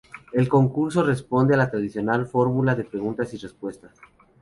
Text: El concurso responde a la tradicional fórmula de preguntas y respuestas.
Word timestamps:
El 0.33 0.49
concurso 0.49 1.03
responde 1.03 1.53
a 1.53 1.57
la 1.57 1.69
tradicional 1.69 2.25
fórmula 2.25 2.73
de 2.73 2.85
preguntas 2.85 3.31
y 3.35 3.37
respuestas. 3.37 3.93